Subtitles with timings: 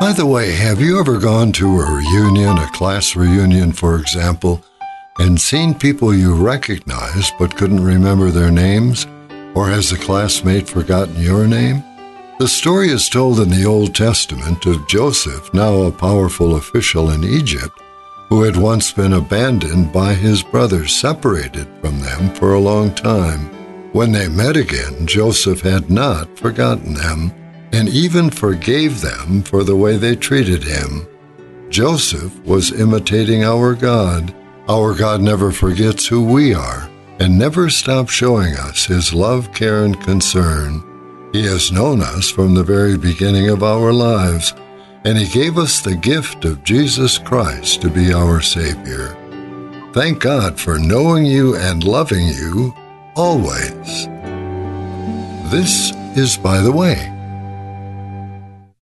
[0.00, 4.64] By the way, have you ever gone to a reunion, a class reunion, for example,
[5.18, 9.06] and seen people you recognize but couldn't remember their names?
[9.54, 11.84] Or has a classmate forgotten your name?
[12.38, 17.22] The story is told in the Old Testament of Joseph, now a powerful official in
[17.22, 17.78] Egypt,
[18.30, 23.50] who had once been abandoned by his brothers, separated from them for a long time.
[23.92, 27.34] When they met again, Joseph had not forgotten them
[27.72, 31.06] and even forgave them for the way they treated him.
[31.68, 34.34] Joseph was imitating our God.
[34.68, 39.84] Our God never forgets who we are and never stops showing us his love, care,
[39.84, 40.82] and concern.
[41.32, 44.54] He has known us from the very beginning of our lives,
[45.04, 49.16] and he gave us the gift of Jesus Christ to be our Savior.
[49.92, 52.74] Thank God for knowing you and loving you
[53.14, 54.06] always.
[55.52, 57.19] This is By the Way